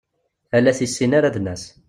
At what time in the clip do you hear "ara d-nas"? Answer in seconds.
1.17-1.63